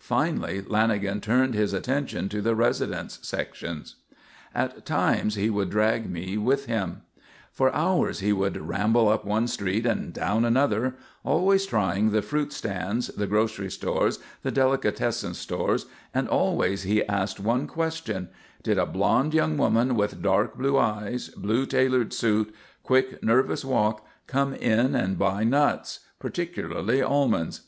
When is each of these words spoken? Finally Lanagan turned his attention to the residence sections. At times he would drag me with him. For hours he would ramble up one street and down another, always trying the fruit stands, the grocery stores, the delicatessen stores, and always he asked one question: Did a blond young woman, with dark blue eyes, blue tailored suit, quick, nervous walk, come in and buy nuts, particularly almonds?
Finally 0.00 0.62
Lanagan 0.62 1.22
turned 1.22 1.54
his 1.54 1.72
attention 1.72 2.28
to 2.30 2.42
the 2.42 2.56
residence 2.56 3.20
sections. 3.22 3.94
At 4.52 4.84
times 4.84 5.36
he 5.36 5.50
would 5.50 5.70
drag 5.70 6.10
me 6.10 6.36
with 6.36 6.66
him. 6.66 7.02
For 7.52 7.72
hours 7.72 8.18
he 8.18 8.32
would 8.32 8.56
ramble 8.56 9.08
up 9.08 9.24
one 9.24 9.46
street 9.46 9.86
and 9.86 10.12
down 10.12 10.44
another, 10.44 10.96
always 11.22 11.64
trying 11.64 12.10
the 12.10 12.22
fruit 12.22 12.52
stands, 12.52 13.06
the 13.06 13.28
grocery 13.28 13.70
stores, 13.70 14.18
the 14.42 14.50
delicatessen 14.50 15.34
stores, 15.34 15.86
and 16.12 16.26
always 16.28 16.82
he 16.82 17.04
asked 17.06 17.38
one 17.38 17.68
question: 17.68 18.30
Did 18.64 18.78
a 18.78 18.84
blond 18.84 19.32
young 19.32 19.56
woman, 19.56 19.94
with 19.94 20.20
dark 20.20 20.58
blue 20.58 20.76
eyes, 20.76 21.28
blue 21.28 21.66
tailored 21.66 22.12
suit, 22.12 22.52
quick, 22.82 23.22
nervous 23.22 23.64
walk, 23.64 24.04
come 24.26 24.54
in 24.54 24.96
and 24.96 25.16
buy 25.16 25.44
nuts, 25.44 26.00
particularly 26.18 27.00
almonds? 27.00 27.60